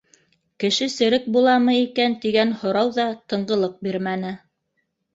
Кеше 0.63 0.87
серек 0.93 1.27
буламы 1.35 1.77
икән 1.83 2.17
тигән 2.25 2.57
һорау 2.65 2.93
ҙа 2.99 3.09
тынғылыҡ 3.31 3.81
бирмәне. 3.89 4.37